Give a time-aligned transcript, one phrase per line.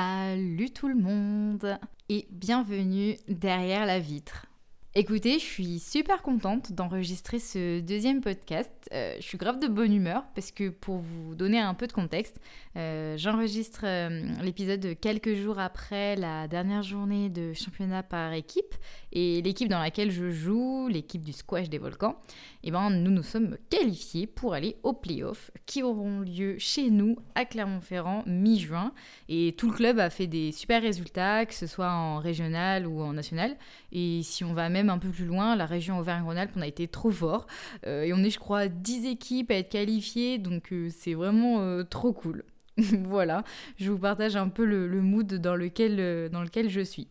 [0.00, 1.76] Salut tout le monde
[2.08, 4.47] et bienvenue derrière la vitre.
[4.94, 8.72] Écoutez, je suis super contente d'enregistrer ce deuxième podcast.
[8.94, 11.92] Euh, je suis grave de bonne humeur parce que pour vous donner un peu de
[11.92, 12.40] contexte,
[12.74, 18.74] euh, j'enregistre euh, l'épisode quelques jours après la dernière journée de championnat par équipe
[19.12, 22.16] et l'équipe dans laquelle je joue, l'équipe du squash des volcans,
[22.62, 26.90] et eh ben nous nous sommes qualifiés pour aller aux playoffs qui auront lieu chez
[26.90, 28.92] nous à Clermont-Ferrand mi-juin.
[29.28, 33.02] Et tout le club a fait des super résultats que ce soit en régional ou
[33.02, 33.56] en national.
[33.92, 36.86] Et si on va même un peu plus loin, la région Auvergne-Rhône-Alpes, on a été
[36.86, 37.46] trop fort.
[37.86, 41.60] Euh, et on est, je crois, 10 équipes à être qualifiées, donc euh, c'est vraiment
[41.60, 42.44] euh, trop cool.
[42.76, 43.42] voilà,
[43.76, 47.08] je vous partage un peu le, mood dans lequel, dans lequel je suis.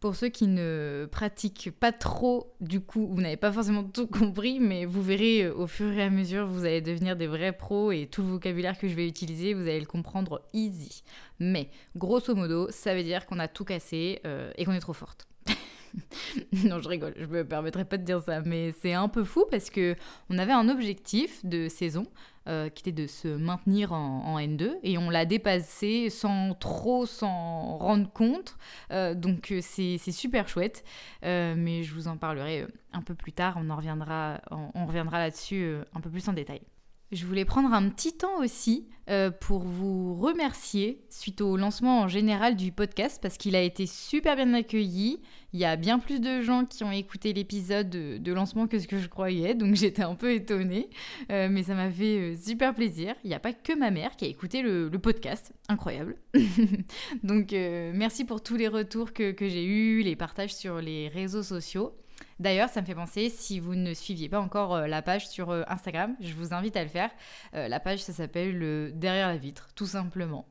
[0.00, 4.60] Pour ceux qui ne pratiquent pas trop, du coup, vous n'avez pas forcément tout compris,
[4.60, 8.06] mais vous verrez au fur et à mesure, vous allez devenir des vrais pros et
[8.06, 11.02] tout le vocabulaire que je vais utiliser, vous allez le comprendre easy.
[11.40, 14.22] Mais grosso modo, ça veut dire qu'on a tout cassé
[14.56, 15.26] et qu'on est trop forte.
[16.64, 19.44] non, je rigole, je me permettrai pas de dire ça, mais c'est un peu fou
[19.50, 19.96] parce que
[20.30, 22.06] on avait un objectif de saison
[22.48, 27.76] euh, qui était de se maintenir en, N2 et on l'a dépassé sans trop s'en
[27.76, 28.56] rendre compte.
[28.90, 30.82] Euh, donc euh, c'est super chouette,
[31.22, 33.58] mais je vous en parlerai un peu plus tard.
[33.60, 36.62] On en reviendra, on reviendra là-dessus un peu plus en détail.
[37.10, 42.08] Je voulais prendre un petit temps aussi euh, pour vous remercier suite au lancement en
[42.08, 45.22] général du podcast parce qu'il a été super bien accueilli.
[45.54, 48.86] Il y a bien plus de gens qui ont écouté l'épisode de, lancement que ce
[48.86, 50.90] que je croyais, donc j'étais un peu étonnée,
[51.32, 53.14] euh, mais ça m'a fait euh, super plaisir.
[53.24, 56.16] Il n'y a pas que ma mère qui a écouté le, podcast, incroyable.
[57.22, 61.42] donc merci pour tous les retours que, que j'ai eus, les partages sur les réseaux
[61.42, 61.94] sociaux.
[62.38, 65.50] D'ailleurs, ça me fait penser, si vous ne suiviez pas encore euh, la page sur
[65.50, 67.10] euh, Instagram, je vous invite à le faire.
[67.54, 70.46] Euh, la page, ça s'appelle Derrière la vitre, tout simplement.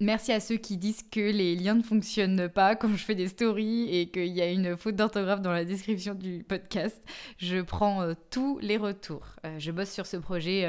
[0.00, 3.28] Merci à ceux qui disent que les liens ne fonctionnent pas quand je fais des
[3.28, 7.04] stories et qu'il y a une faute d'orthographe dans la description du podcast.
[7.36, 9.36] Je prends tous les retours.
[9.58, 10.66] je bosse sur ce projet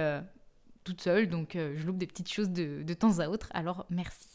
[0.83, 4.30] toute seule, donc je loupe des petites choses de temps à autre, alors merci.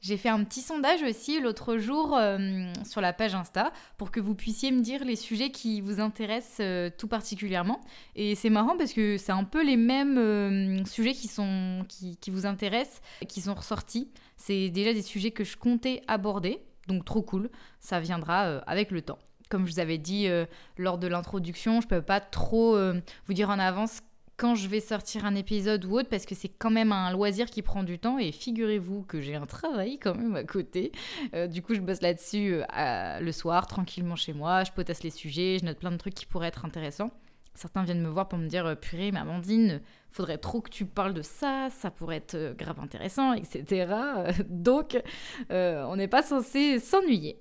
[0.00, 4.20] J'ai fait un petit sondage aussi l'autre jour euh, sur la page Insta pour que
[4.20, 7.80] vous puissiez me dire les sujets qui vous intéressent euh, tout particulièrement.
[8.14, 12.16] Et c'est marrant parce que c'est un peu les mêmes euh, sujets qui, sont, qui,
[12.16, 14.10] qui, vous intéressent, qui sont ressortis.
[14.36, 17.50] C'est déjà des sujets que je comptais aborder, donc trop cool.
[17.80, 19.18] Ça viendra avec le temps.
[19.48, 20.28] Comme je vous avais dit
[20.76, 22.78] lors de l'introduction, je ne peux pas trop
[23.26, 24.00] vous dire en avance
[24.38, 27.46] quand je vais sortir un épisode ou autre parce que c'est quand même un loisir
[27.50, 30.92] qui prend du temps et figurez-vous que j'ai un travail quand même à côté.
[31.34, 35.10] Euh, du coup, je bosse là-dessus euh, le soir tranquillement chez moi, je potasse les
[35.10, 37.10] sujets, je note plein de trucs qui pourraient être intéressants.
[37.54, 39.82] Certains viennent me voir pour me dire euh, purée, mais Amandine,
[40.12, 43.92] faudrait trop que tu parles de ça, ça pourrait être grave intéressant, etc.
[44.48, 45.02] Donc,
[45.50, 47.40] on n'est pas censé s'ennuyer.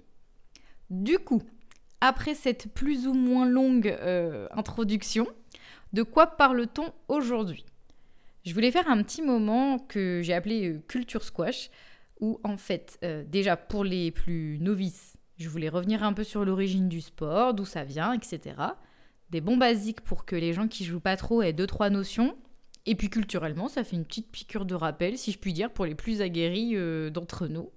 [0.89, 1.43] Du coup,
[2.01, 3.95] après cette plus ou moins longue
[4.51, 5.27] introduction,
[5.93, 7.65] de quoi parle-t-on aujourd'hui?
[8.45, 11.69] Je voulais faire un petit moment que j'ai appelé euh, Culture Squash,
[12.19, 16.45] où en fait, euh, déjà pour les plus novices, je voulais revenir un peu sur
[16.45, 18.55] l'origine du sport, d'où ça vient, etc.
[19.29, 22.35] Des bons basiques pour que les gens qui jouent pas trop aient deux trois notions.
[22.85, 25.85] Et puis culturellement, ça fait une petite piqûre de rappel, si je puis dire, pour
[25.85, 27.69] les plus aguerris euh, d'entre nous.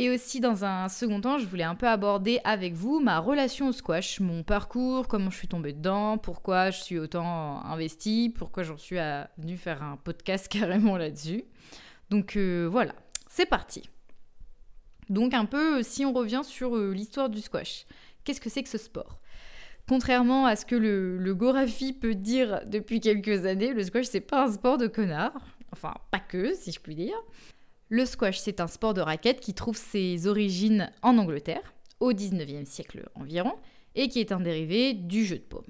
[0.00, 3.68] Et aussi, dans un second temps, je voulais un peu aborder avec vous ma relation
[3.68, 8.62] au squash, mon parcours, comment je suis tombée dedans, pourquoi je suis autant investie, pourquoi
[8.62, 8.96] j'en suis
[9.36, 11.44] venue faire un podcast carrément là-dessus.
[12.08, 12.94] Donc euh, voilà,
[13.28, 13.90] c'est parti.
[15.10, 17.84] Donc un peu, si on revient sur euh, l'histoire du squash,
[18.24, 19.20] qu'est-ce que c'est que ce sport?
[19.86, 24.22] Contrairement à ce que le, le Gorafi peut dire depuis quelques années, le squash c'est
[24.22, 25.34] pas un sport de connard.
[25.72, 27.22] Enfin, pas que, si je puis dire.
[27.92, 32.64] Le squash, c'est un sport de raquette qui trouve ses origines en Angleterre, au 19e
[32.64, 33.54] siècle environ,
[33.96, 35.66] et qui est un dérivé du jeu de paume.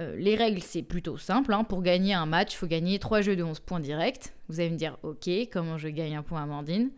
[0.00, 1.52] Euh, les règles, c'est plutôt simple.
[1.52, 1.64] Hein.
[1.64, 4.32] Pour gagner un match, il faut gagner 3 jeux de 11 points directs.
[4.48, 6.90] Vous allez me dire, ok, comment je gagne un point à Amandine?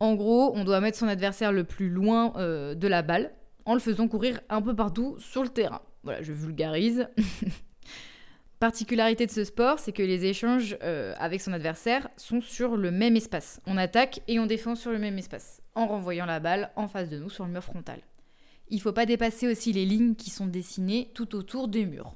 [0.00, 3.32] En gros, on doit mettre son adversaire le plus loin euh, de la balle
[3.64, 5.80] en le faisant courir un peu partout sur le terrain.
[6.02, 7.08] Voilà, je vulgarise.
[8.62, 12.92] Particularité de ce sport, c'est que les échanges euh, avec son adversaire sont sur le
[12.92, 13.60] même espace.
[13.66, 17.08] On attaque et on défend sur le même espace, en renvoyant la balle en face
[17.08, 17.98] de nous sur le mur frontal.
[18.68, 22.14] Il ne faut pas dépasser aussi les lignes qui sont dessinées tout autour des murs.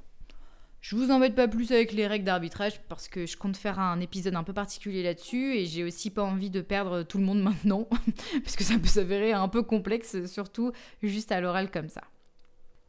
[0.80, 3.98] Je vous embête pas plus avec les règles d'arbitrage parce que je compte faire un
[3.98, 7.42] épisode un peu particulier là-dessus et j'ai aussi pas envie de perdre tout le monde
[7.42, 7.88] maintenant
[8.44, 10.70] parce que ça peut s'avérer un peu complexe, surtout
[11.02, 12.02] juste à l'oral comme ça.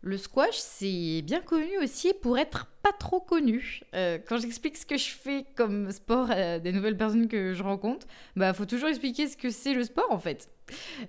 [0.08, 3.82] Le squash, c'est bien connu aussi pour être pas trop connu.
[3.94, 7.62] Euh, quand j'explique ce que je fais comme sport à des nouvelles personnes que je
[7.62, 8.08] rencontre,
[8.38, 10.50] bah faut toujours expliquer ce que c'est le sport en fait.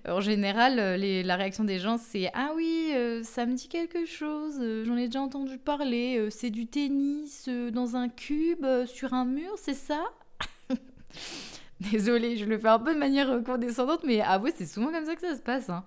[0.04, 4.04] En général, euh, la réaction des gens c'est ah oui, euh, ça me dit quelque
[4.04, 9.52] chose, j'en ai déjà entendu parler, c'est du tennis dans un cube sur un mur,
[9.58, 10.06] c'est ça
[11.80, 15.14] Désolée, je le fais un peu de manière condescendante, mais avouez, c'est souvent comme ça
[15.14, 15.70] que ça se passe.
[15.70, 15.84] Hein.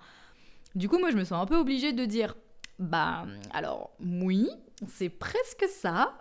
[0.75, 2.35] Du coup, moi, je me sens un peu obligée de dire
[2.81, 4.49] bah, alors, oui,
[4.87, 6.19] c'est presque ça.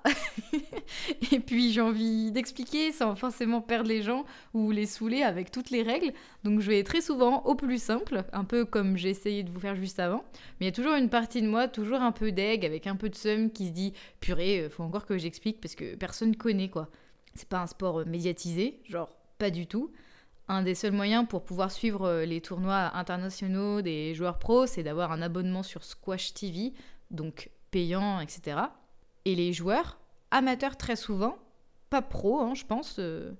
[1.33, 5.71] et puis j'ai envie d'expliquer sans forcément perdre les gens ou les saouler avec toutes
[5.71, 6.13] les règles.
[6.45, 9.59] Donc je vais très souvent au plus simple, un peu comme j'ai essayé de vous
[9.59, 10.23] faire juste avant.
[10.61, 12.97] Mais il y a toujours une partie de moi, toujours un peu d'aigle, avec un
[12.97, 16.37] peu de seum qui se dit purée, euh, faut encore que j'explique parce que personne
[16.37, 16.91] connaît quoi.
[17.35, 19.09] C'est pas un sport euh, médiatisé, genre
[19.39, 19.91] pas du tout.
[20.51, 24.83] Un des seuls moyens pour pouvoir suivre euh, les tournois internationaux des joueurs pros, c'est
[24.83, 26.73] d'avoir un abonnement sur Squash TV,
[27.13, 28.57] donc payant, etc.
[29.27, 30.01] Et les joueurs,
[30.33, 31.39] amateurs très souvent,
[31.89, 33.31] pas pros, hein, je pense, euh,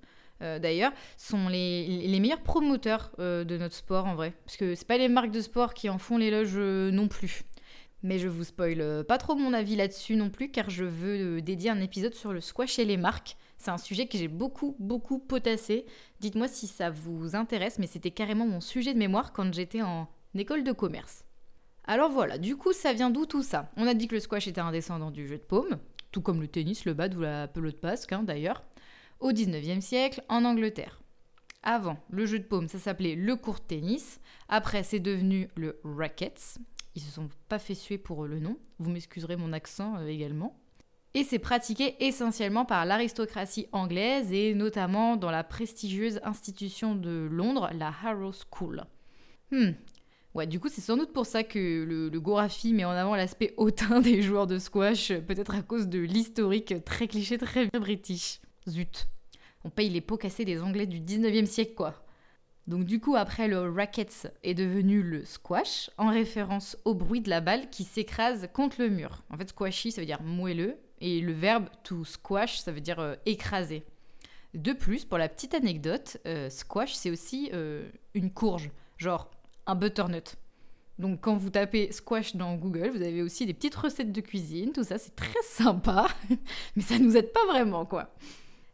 [0.41, 4.33] euh, d'ailleurs, sont les, meilleurs promoteurs de notre sport en vrai.
[4.45, 7.43] Parce que c'est pas les marques de sport qui en font l'éloge non plus.
[8.05, 11.71] Mais je vous spoil pas trop mon avis là-dessus non plus, car je veux dédier
[11.71, 13.37] un épisode sur le squash et les marques.
[13.61, 15.85] C'est un sujet que j'ai beaucoup, beaucoup potassé.
[16.21, 20.09] Dites-moi si ça vous intéresse, mais c'était carrément mon sujet de mémoire quand j'étais en
[20.35, 21.27] école de commerce.
[21.85, 23.71] Alors voilà, du coup, ça vient d'où tout ça?
[23.77, 25.79] On a dit que le squash était un descendant du jeu de paume,
[26.11, 28.65] tout comme le tennis, le bad ou la pelote basque hein, d'ailleurs,
[29.19, 31.03] au 19e siècle en Angleterre.
[31.63, 34.21] Avant, le jeu de paume, ça s'appelait le court tennis.
[34.49, 36.57] Après, c'est devenu le rackets.
[36.95, 38.57] Ils se sont pas fait suer pour le nom.
[38.79, 40.60] Vous m'excuserez mon accent euh, également
[41.15, 47.71] et c'est pratiqué essentiellement par l'aristocratie anglaise et notamment dans la prestigieuse institution de Londres,
[47.75, 48.85] la Harrow School.
[49.51, 49.71] Hmm.
[50.35, 53.53] Ouais, du coup, c'est sans doute pour ça que le, Gorafi met en avant l'aspect
[53.57, 58.41] hautain des joueurs de squash, peut-être à cause de l'historique très cliché, très british.
[58.69, 59.09] Zut.
[59.65, 62.05] On paye les pots cassés des Anglais du 19e siècle, quoi.
[62.69, 67.31] Donc du coup, après, le racket est devenu le squash, en référence au bruit de
[67.31, 69.25] la balle qui s'écrase contre le mur.
[69.31, 73.01] En fait, squashy, ça veut dire moelleux, et le verbe to squash, ça veut dire
[73.01, 73.85] euh, écraser.
[74.55, 79.31] De plus, pour la petite anecdote, euh, squash, c'est aussi euh, une courge, genre
[79.67, 80.37] un butternut.
[80.99, 84.73] Donc quand vous tapez squash dans Google, vous avez aussi des petites recettes de cuisine,
[84.73, 86.09] tout ça, c'est très sympa,
[86.77, 88.15] mais ça nous aide pas vraiment, quoi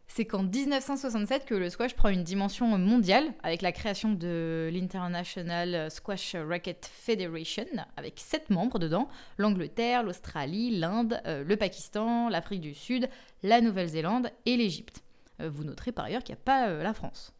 [0.07, 5.91] c'est qu'en 1967 que le squash prend une dimension mondiale avec la création de l'International
[5.91, 7.65] Squash Racket Federation,
[7.97, 13.09] avec sept membres dedans, l'Angleterre, l'Australie, l'Inde, euh, le Pakistan, l'Afrique du Sud,
[13.43, 15.03] la Nouvelle-Zélande et l'Égypte.
[15.41, 17.33] Euh, vous noterez par ailleurs qu'il n'y a pas euh, la France.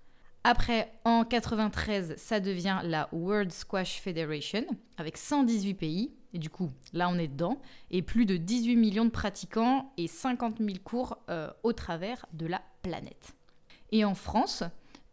[0.50, 4.66] Après, en 93, ça devient la World Squash Federation,
[4.96, 7.60] avec 118 pays, et du coup, là, on est dedans.
[7.92, 12.46] Et plus de 18 millions de pratiquants et 50 000 cours euh, au travers de
[12.46, 13.36] la planète.
[13.92, 14.64] Et en France,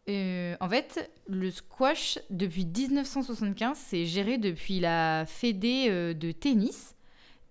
[0.09, 6.95] euh, en fait, le squash, depuis 1975, c'est géré depuis la Fédé euh, de tennis.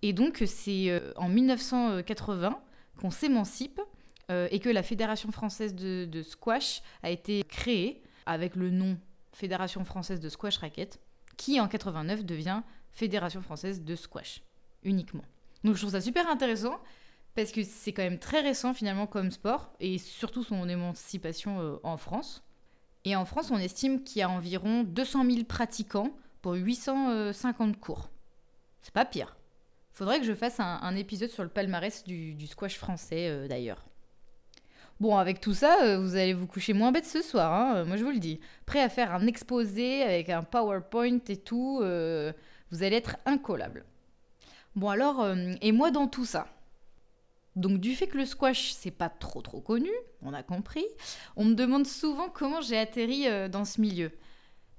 [0.00, 2.58] Et donc, c'est en 1980
[2.98, 3.78] qu'on s'émancipe
[4.28, 8.98] et que la Fédération française de, squash a été créée avec le nom
[9.32, 11.00] Fédération française de squash racket,
[11.36, 12.62] qui en 89 devient
[12.92, 14.42] Fédération française de squash,
[14.84, 15.24] uniquement.
[15.64, 16.78] Donc je trouve ça super intéressant
[17.34, 21.76] parce que c'est quand même très récent finalement comme sport et surtout son émancipation euh,
[21.82, 22.44] en France.
[23.04, 28.10] Et en France, on estime qu'il y a environ 200 000 pratiquants pour 850 cours.
[28.82, 29.36] C'est pas pire.
[29.90, 33.84] Faudrait que je fasse un, épisode sur le palmarès du, squash français euh, d'ailleurs.
[35.00, 37.96] Bon, avec tout ça, euh, vous allez vous coucher moins bête ce soir, hein, moi
[37.96, 38.40] je vous le dis.
[38.64, 41.78] Prêt à faire un exposé avec un PowerPoint et tout.
[42.70, 43.84] Vous allez être incollable.
[44.74, 46.48] Bon alors, euh, et moi dans tout ça?
[47.54, 49.90] Donc du fait que le squash c'est pas trop trop connu,
[50.22, 50.84] on a compris,
[51.36, 54.10] on me demande souvent comment j'ai atterri euh, dans ce milieu.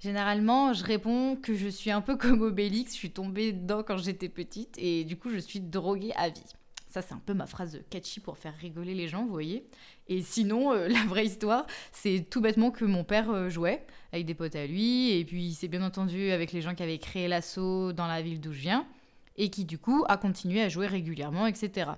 [0.02, 3.98] Généralement, je réponds que je suis un peu comme Obélix, je suis tombée dedans quand
[3.98, 6.54] j'étais petite et du coup je suis droguée à vie.
[6.96, 9.66] Ça, c'est un peu ma phrase catchy pour faire rigoler les gens, vous voyez.
[10.08, 14.26] Et sinon, euh, la vraie histoire, c'est tout bêtement que mon père euh, jouait avec
[14.26, 17.28] des potes à lui, et puis c'est bien entendu avec les gens qui avaient créé
[17.28, 18.88] l'assaut dans la ville d'où je viens,
[19.36, 21.92] et qui du coup a continué à jouer régulièrement, etc.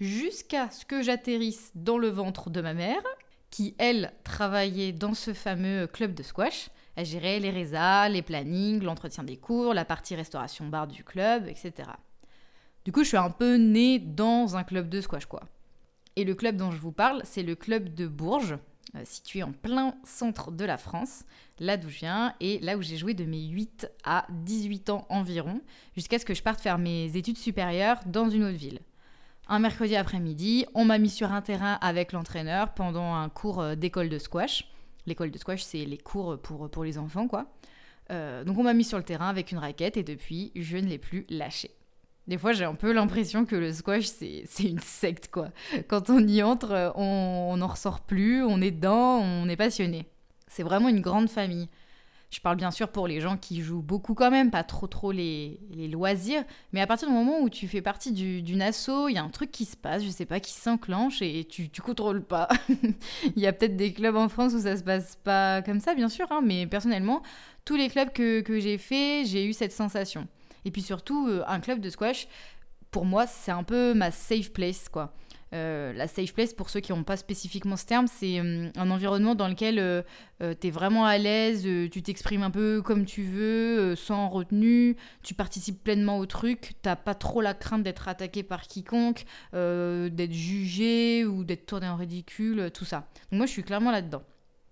[0.00, 3.04] Jusqu'à ce que j'atterrisse dans le ventre de ma mère,
[3.52, 6.70] qui elle travaillait dans ce fameux club de squash.
[6.96, 11.46] Elle gérait les résas, les plannings, l'entretien des cours, la partie restauration bar du club,
[11.46, 11.90] etc.
[12.84, 15.42] Du coup, je suis un peu née dans un club de squash, quoi.
[16.16, 18.58] Et le club dont je vous parle, c'est le club de Bourges,
[19.04, 21.24] situé en plein centre de la France,
[21.58, 25.06] là d'où je viens, et là où j'ai joué de mes 8 à 18 ans
[25.08, 25.60] environ,
[25.94, 28.80] jusqu'à ce que je parte faire mes études supérieures dans une autre ville.
[29.48, 34.08] Un mercredi après-midi, on m'a mis sur un terrain avec l'entraîneur pendant un cours d'école
[34.08, 34.68] de squash.
[35.06, 37.52] L'école de squash, c'est les cours pour, pour les enfants, quoi.
[38.10, 40.86] Euh, donc on m'a mis sur le terrain avec une raquette et depuis, je ne
[40.86, 41.70] l'ai plus lâché.
[42.30, 45.48] Des fois, j'ai un peu l'impression que le squash, c'est une secte, quoi.
[45.88, 50.06] Quand on y entre, on n'en ressort plus, on est dedans, on est passionné.
[50.46, 51.68] C'est vraiment une grande famille.
[52.30, 55.10] Je parle bien sûr pour les gens qui jouent beaucoup quand même, pas trop trop
[55.10, 55.58] les,
[55.90, 59.24] loisirs, mais à partir du moment où tu fais partie d'une asso, il y a
[59.24, 62.46] un truc qui se passe, je sais pas, qui s'enclenche et tu, tu contrôles pas.
[63.34, 65.96] Il y a peut-être des clubs en France où ça se passe pas comme ça,
[65.96, 67.22] bien sûr, hein, mais personnellement,
[67.64, 70.28] tous les clubs que, que j'ai fait, j'ai eu cette sensation.
[70.64, 72.28] Et puis surtout, euh, un club de squash,
[72.90, 75.14] pour moi, c'est un peu ma safe place, quoi.
[75.52, 78.90] Euh, la safe place, pour ceux qui n'ont pas spécifiquement ce terme, c'est euh, un
[78.90, 80.02] environnement dans lequel euh,
[80.38, 85.34] tu es vraiment à l'aise, tu t'exprimes un peu comme tu veux, sans retenue, tu
[85.34, 91.24] participes pleinement au truc, t'as pas trop la crainte d'être attaqué par quiconque, d'être jugé
[91.24, 93.08] ou d'être tourné en ridicule, tout ça.
[93.30, 94.22] Donc moi, je suis clairement là-dedans.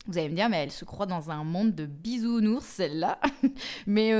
[0.09, 3.21] Vous allez me dire, mais elle se croit dans un monde de bisounours, celle-là.
[3.87, 4.13] mais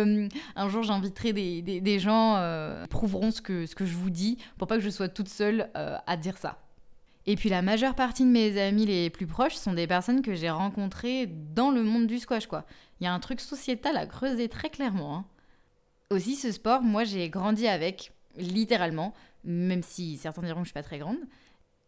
[0.55, 4.37] un jour, j'inviterai des, gens euh, qui prouveront ce que, ce que je vous dis
[4.59, 6.59] pour pas que je sois toute seule euh, à dire ça.
[7.25, 10.35] Et puis la majeure partie de mes amis les plus proches sont des personnes que
[10.35, 12.65] j'ai rencontrées dans le monde du squash, quoi.
[13.01, 15.17] Il y a un truc sociétal à creuser très clairement.
[15.17, 15.25] Hein.
[16.11, 19.13] Aussi, ce sport, moi j'ai grandi avec, littéralement,
[19.45, 21.19] même si certains diront que je suis pas très grande.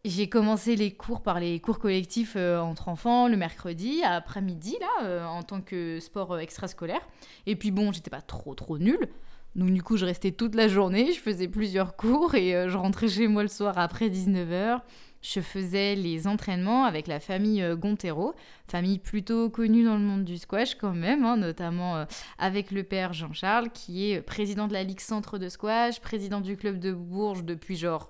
[0.03, 5.05] J'ai commencé les cours par les cours collectifs euh, entre enfants le mercredi, après-midi, là,
[5.05, 7.07] euh, en tant que sport euh, extrascolaire.
[7.45, 9.09] Et puis bon, j'étais pas trop trop nulle.
[9.53, 13.09] Donc du coup, je restais toute la journée, je faisais plusieurs cours et je rentrais
[13.09, 14.79] chez moi le soir après 19h.
[15.21, 18.33] Je faisais les entraînements avec la famille Gontero,
[18.65, 22.05] famille plutôt connue dans le monde du squash quand même, hein, notamment
[22.39, 26.55] avec le père Jean-Charles, qui est président de la Ligue Centre de Squash, président du
[26.55, 28.09] club de Bourges depuis genre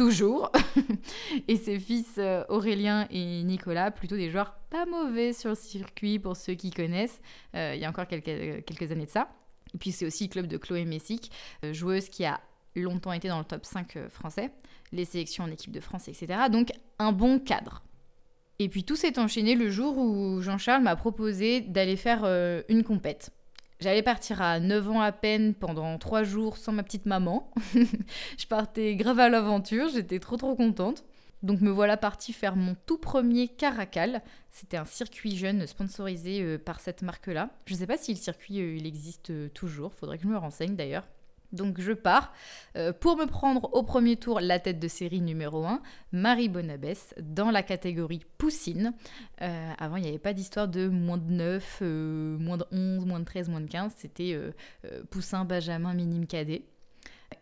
[0.00, 0.50] toujours.
[1.48, 6.18] et ses fils euh, Aurélien et Nicolas, plutôt des joueurs pas mauvais sur le circuit
[6.18, 7.20] pour ceux qui connaissent,
[7.54, 9.28] euh, il y a encore quelques, euh, quelques années de ça.
[9.74, 11.30] Et puis c'est aussi le club de Chloé Messic,
[11.70, 12.40] joueuse qui a
[12.74, 14.50] longtemps été dans le top 5 français,
[14.90, 16.26] les sélections en équipe de France, etc.
[16.50, 17.82] Donc un bon cadre.
[18.58, 22.24] Et puis tout s'est enchaîné le jour où Jean-Charles m'a proposé d'aller faire
[22.68, 23.30] une compète.
[23.80, 27.50] J'allais partir à 9 ans à peine pendant 3 jours sans ma petite maman.
[27.74, 31.04] je partais grave à l'aventure, j'étais trop trop contente.
[31.42, 34.22] Donc me voilà partie faire mon tout premier Caracal.
[34.50, 37.48] C'était un circuit jeune sponsorisé euh, par cette marque-là.
[37.64, 40.28] Je ne sais pas si le circuit euh, il existe euh, toujours, faudrait que je
[40.28, 41.06] me renseigne d'ailleurs.
[41.52, 42.32] Donc je pars
[42.76, 47.14] euh, pour me prendre au premier tour la tête de série numéro 1, Marie Bonabès,
[47.20, 48.92] dans la catégorie Poussine.
[49.42, 53.04] Euh, avant, il n'y avait pas d'histoire de moins de 9, euh, moins de 11,
[53.04, 53.92] moins de 13, moins de 15.
[53.96, 54.38] C'était
[55.10, 56.62] Poussin, Benjamin, minime cadet.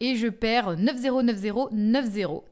[0.01, 2.43] Et je perds 9-0, 9-0, 9-0.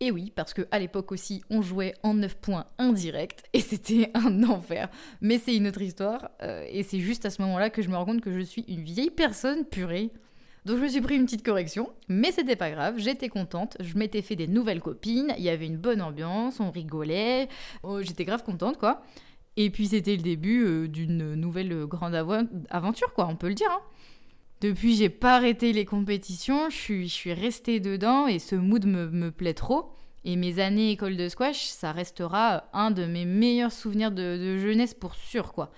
[0.00, 4.42] Et oui, parce qu'à l'époque aussi, on jouait en 9 points indirect et c'était un
[4.44, 4.88] enfer.
[5.20, 6.30] Mais c'est une autre histoire.
[6.40, 8.82] et c'est juste à ce moment-là que je me rends compte que je suis une
[8.82, 10.10] vieille personne purée
[10.64, 13.96] donc je me suis pris une petite correction, mais c'était pas grave, j'étais contente, je
[13.96, 17.48] m'étais fait des nouvelles copines, il y avait une bonne ambiance, on rigolait,
[17.82, 19.02] oh, j'étais grave contente quoi.
[19.56, 22.14] Et puis c'était le début euh, d'une nouvelle grande
[22.70, 23.70] aventure quoi, on peut le dire.
[23.70, 23.82] Hein.
[24.62, 29.32] Depuis, j'ai pas arrêté les compétitions, je suis, restée dedans et ce mood me, me
[29.32, 29.90] plaît trop.
[30.24, 34.58] Et mes années école de squash, ça restera un de mes meilleurs souvenirs de, de
[34.58, 35.72] jeunesse pour sûr quoi.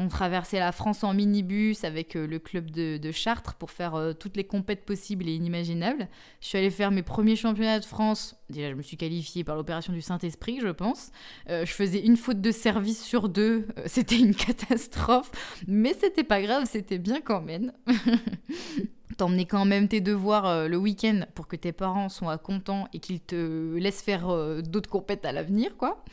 [0.00, 4.12] On traversait la France en minibus avec euh, le club de, Chartres pour faire euh,
[4.12, 6.06] toutes les compètes possibles et inimaginables.
[6.40, 8.36] Je suis allée faire mes premiers championnats de France.
[8.48, 11.10] Déjà, je me suis qualifiée par l'opération du Saint-Esprit, je pense.
[11.50, 13.66] Euh, je faisais une faute de service sur deux.
[13.86, 15.32] c'était une catastrophe.
[15.66, 17.72] Mais c'était pas grave, c'était bien quand même.
[19.16, 23.18] T'emmenais quand même tes devoirs le week-end pour que tes parents soient contents et qu'ils
[23.18, 24.28] te laissent faire
[24.62, 26.04] d'autres compètes à l'avenir, quoi.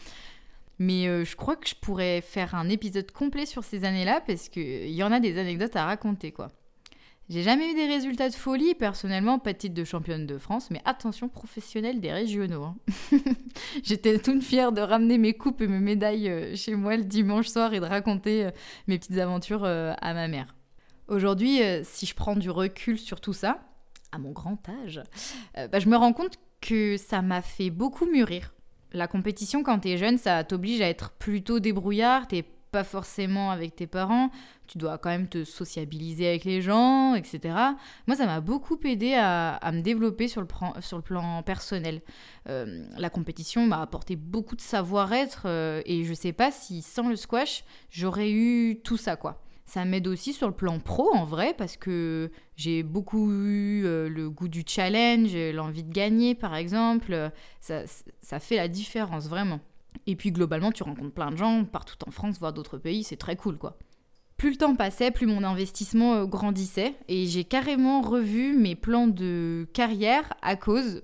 [0.79, 4.49] Mais euh, je crois que je pourrais faire un épisode complet sur ces années-là parce
[4.49, 6.49] qu'il y en a des anecdotes à raconter, quoi.
[7.27, 10.69] J'ai jamais eu des résultats de folie, personnellement, pas de titre de championne de France,
[10.69, 12.65] mais attention professionnelle des régionaux.
[12.65, 12.77] Hein.
[13.83, 17.47] J'étais toute fière de ramener mes coupes et mes médailles euh, chez moi le dimanche
[17.47, 18.51] soir et de raconter euh,
[18.87, 20.55] mes petites aventures à ma mère.
[21.07, 23.59] Aujourd'hui, si je prends du recul sur tout ça,
[24.11, 25.01] à mon grand âge,
[25.55, 28.54] bah, je me rends compte que ça m'a fait beaucoup mûrir
[28.95, 33.75] la compétition, quand t'es jeune, ça t'oblige à être plutôt débrouillard, t'es pas forcément avec
[33.75, 34.29] tes parents,
[34.67, 37.55] tu dois quand même te sociabiliser avec les gens, etc.
[38.05, 42.01] Moi, ça m'a beaucoup aidé à, me développer sur le, plan personnel.
[42.49, 47.07] Euh, la compétition m'a apporté beaucoup de savoir-être euh, et je sais pas si sans
[47.07, 49.44] le squash, j'aurais eu tout ça, quoi.
[49.65, 54.07] Ça m'aide aussi sur le plan pro en vrai parce que j'ai beaucoup eu euh,
[54.07, 57.31] le goût du challenge, l'envie de gagner par exemple.
[57.61, 57.81] Ça,
[58.19, 59.59] ça fait la différence vraiment.
[60.07, 63.17] Et puis globalement, tu rencontres plein de gens partout en France, voire d'autres pays, c'est
[63.17, 63.77] très cool quoi.
[64.37, 69.07] Plus le temps passait, plus mon investissement euh, grandissait et j'ai carrément revu mes plans
[69.07, 71.03] de carrière à cause,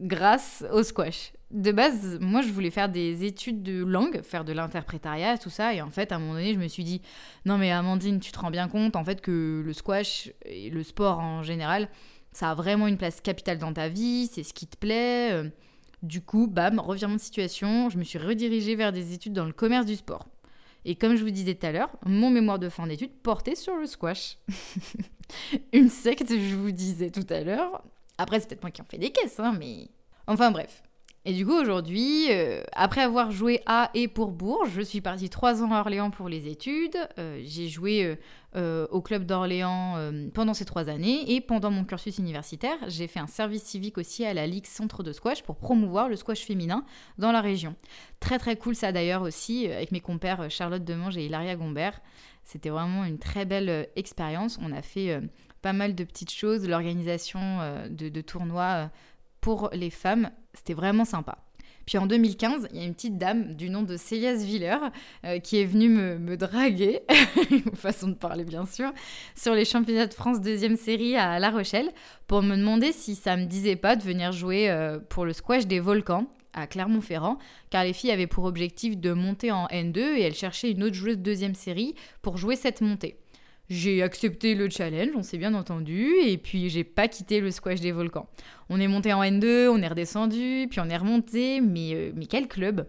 [0.00, 1.32] grâce au squash.
[1.52, 5.74] De base, moi je voulais faire des études de langue, faire de l'interprétariat, tout ça,
[5.74, 7.02] et en fait à un moment donné je me suis dit,
[7.44, 10.82] non mais Amandine, tu te rends bien compte en fait que le squash et le
[10.82, 11.88] sport en général,
[12.32, 15.32] ça a vraiment une place capitale dans ta vie, c'est ce qui te plaît.
[15.32, 15.50] Euh,
[16.02, 19.52] du coup, bam, revirement de situation, je me suis redirigée vers des études dans le
[19.52, 20.26] commerce du sport.
[20.84, 23.76] Et comme je vous disais tout à l'heure, mon mémoire de fin d'études portait sur
[23.76, 24.38] le squash.
[25.72, 27.84] Une secte, je vous disais tout à l'heure.
[28.18, 29.90] Après, c'est peut-être moi qui en fais des caisses, hein, mais...
[30.26, 30.82] Enfin bref.
[31.24, 35.30] Et du coup, aujourd'hui, euh, après avoir joué à et pour Bourges, je suis partie
[35.30, 36.96] trois ans à Orléans pour les études.
[37.16, 38.18] Euh, j'ai joué
[38.56, 43.20] euh, au club d'Orléans pendant ces trois années et pendant mon cursus universitaire, j'ai fait
[43.20, 46.84] un service civique aussi à la Ligue Centre de Squash pour promouvoir le squash féminin
[47.18, 47.76] dans la région.
[48.18, 52.00] Très très cool ça d'ailleurs aussi avec mes compères Charlotte Demange et Hilaria Gombert.
[52.42, 54.58] C'était vraiment une très belle expérience.
[54.60, 55.20] On a fait
[55.62, 57.40] pas mal de petites choses, l'organisation
[57.88, 58.90] de, de, tournois
[59.42, 60.30] pour les femmes.
[60.54, 61.36] C'était vraiment sympa.
[61.86, 64.76] Puis en 2015, il y a une petite dame du nom de Célias Viller
[65.24, 67.00] euh, qui est venue me, draguer,
[67.74, 68.92] façon de parler bien sûr,
[69.34, 71.90] sur les championnats de France deuxième série à La Rochelle
[72.28, 75.66] pour me demander si ça me disait pas de venir jouer euh, pour le squash
[75.66, 77.38] des volcans à Clermont-Ferrand,
[77.70, 80.94] car les filles avaient pour objectif de monter en N2 et elles cherchaient une autre
[80.94, 83.16] joueuse de deuxième série pour jouer cette montée.
[83.72, 87.80] J'ai accepté le challenge, on s'est bien entendu, et puis j'ai pas quitté le squash
[87.80, 88.28] des volcans.
[88.68, 92.48] On est monté en N2, on est redescendu, puis on est remonté, mais, euh, quel
[92.48, 92.84] club?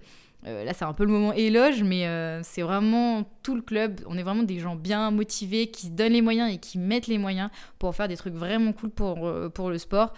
[0.45, 4.01] Euh, Là, c'est un peu le moment éloge, mais euh, c'est vraiment tout le club.
[4.07, 7.07] On est vraiment des gens bien motivés, qui se donnent les moyens et qui mettent
[7.07, 7.49] les moyens
[7.79, 10.11] pour faire des trucs vraiment cool pour, pour le sport.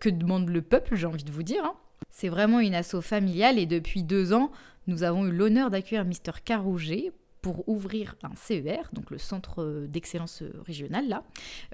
[0.00, 1.66] que demande le peuple, j'ai envie de vous dire.
[1.66, 1.74] Hein.
[2.08, 4.52] C'est vraiment une asso familiale, et depuis deux ans,
[4.86, 9.86] nous avons eu l'honneur d'accueillir Mister Carouget pour ouvrir un CER, donc le centre euh,
[9.88, 11.24] d'excellence euh, régional là,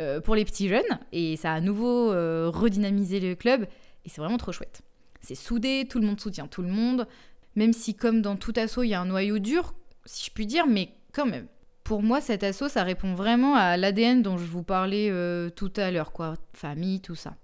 [0.01, 0.99] euh, pour les petits jeunes.
[1.13, 3.67] Et ça a à nouveau redynamisé le club.
[4.05, 4.81] Et c'est vraiment trop chouette.
[5.21, 7.07] C'est soudé, tout le monde soutient tout le monde.
[7.55, 9.75] Même si comme dans tout assaut, il y a un noyau dur,
[10.07, 11.47] si je puis dire, mais quand même.
[11.85, 15.11] Pour moi, cet assaut, ça répond vraiment à l'ADN dont je vous parlais
[15.57, 16.35] tout à l'heure, quoi.
[16.53, 17.35] Famille, tout ça.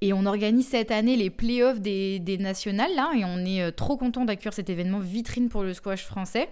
[0.00, 3.96] Et on organise cette année les playoffs des, des nationales, là, et on est trop
[3.96, 6.48] content d'accueillir cet événement vitrine pour le squash français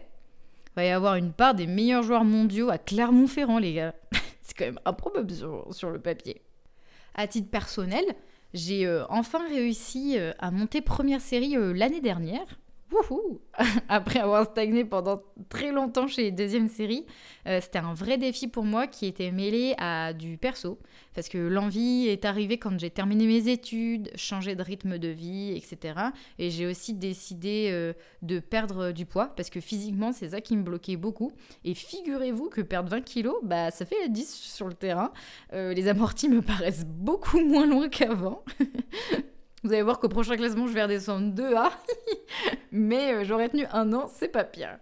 [0.80, 3.94] va y avoir une part des meilleurs joueurs mondiaux à Clermont-Ferrand, les gars.
[4.40, 5.30] c'est quand même improbable
[5.70, 6.40] sur, le papier.
[7.14, 8.04] À titre personnel,
[8.54, 12.46] j'ai euh, enfin réussi euh, à monter première série euh, l'année dernière.
[13.88, 17.06] Après avoir stagné pendant très longtemps chez Deuxième Série,
[17.46, 20.78] euh, c'était un vrai défi pour moi qui était mêlé à du perso.
[21.14, 25.52] Parce que l'envie est arrivée quand j'ai terminé mes études, changé de rythme de vie,
[25.56, 25.94] etc.
[26.38, 30.56] Et j'ai aussi décidé euh, de perdre du poids parce que physiquement, c'est ça qui
[30.56, 31.32] me bloquait beaucoup.
[31.64, 35.12] Et figurez-vous que perdre 20 kilos, bah, ça fait la 10 sur le terrain.
[35.52, 38.44] Euh, les amortis me paraissent beaucoup moins loin qu'avant.
[39.62, 41.70] Vous allez voir qu'au prochain classement, je vais redescendre 2A.
[42.72, 44.78] Mais euh, j'aurais tenu un an, c'est pas pire.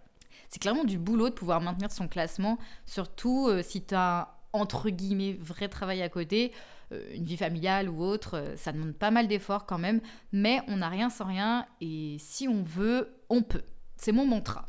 [0.48, 4.88] C'est clairement du boulot de pouvoir maintenir son classement, surtout euh, si tu as entre
[4.88, 6.52] guillemets vrai travail à côté,
[6.92, 10.00] euh, une vie familiale ou autre, ça demande pas mal d'efforts quand même,
[10.32, 13.64] mais on n'a rien sans rien et si on veut, on peut.
[13.96, 14.64] C'est mon mantra.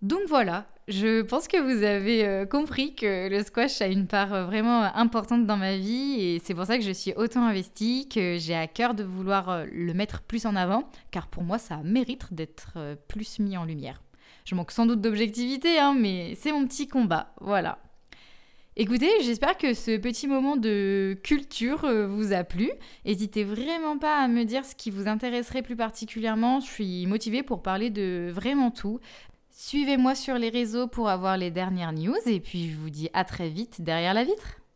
[0.00, 4.32] Donc voilà, je pense que vous avez euh, compris que le squash a une part
[4.32, 8.08] euh, vraiment importante dans ma vie et c'est pour ça que je suis autant investie,
[8.08, 11.58] que j'ai à cœur de vouloir euh, le mettre plus en avant, car pour moi
[11.58, 14.00] ça mérite d'être plus mis en lumière.
[14.44, 17.78] Je manque sans doute d'objectivité, hein, mais c'est mon petit combat, voilà.
[18.80, 22.70] Écoutez, j'espère que ce petit moment de culture vous a plu.
[23.04, 26.60] N'hésitez vraiment pas à me dire ce qui vous intéresserait plus particulièrement.
[26.60, 29.00] Je suis motivée pour parler de vraiment tout.
[29.60, 33.24] Suivez-moi sur les réseaux pour avoir les dernières news et puis je vous dis à
[33.24, 34.60] très vite derrière la vitre.